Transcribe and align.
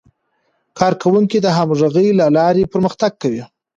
کارکوونکي 0.79 1.37
د 1.41 1.47
همغږۍ 1.57 2.07
له 2.19 2.25
لارې 2.37 2.69
پرمختګ 2.73 3.11
کوي 3.21 3.43